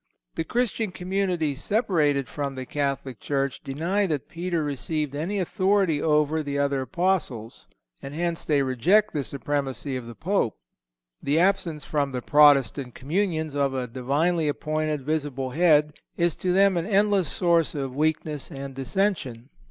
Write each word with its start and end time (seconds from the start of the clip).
The 0.33 0.43
Christian 0.43 0.89
communities 0.91 1.63
separated 1.63 2.27
from 2.27 2.55
the 2.55 2.65
Catholic 2.65 3.19
Church 3.19 3.61
deny 3.63 4.07
that 4.07 4.27
Peter 4.29 4.63
received 4.63 5.13
any 5.13 5.37
authority 5.37 6.01
over 6.01 6.41
the 6.41 6.57
other 6.57 6.81
Apostles, 6.81 7.67
and 8.01 8.11
hence 8.15 8.43
they 8.43 8.63
reject 8.63 9.13
the 9.13 9.23
supremacy 9.23 9.95
of 9.95 10.07
the 10.07 10.15
Pope. 10.15 10.57
The 11.21 11.39
absence 11.39 11.85
from 11.85 12.13
the 12.13 12.21
Protestant 12.23 12.95
communions 12.95 13.53
of 13.53 13.75
a 13.75 13.85
Divinely 13.85 14.47
appointed, 14.47 15.05
visible 15.05 15.51
Head 15.51 15.93
is 16.17 16.35
to 16.37 16.51
them 16.51 16.77
an 16.77 16.87
endless 16.87 17.31
source 17.31 17.75
of 17.75 17.95
weakness 17.95 18.49
and 18.49 18.73
dissension. 18.73 19.49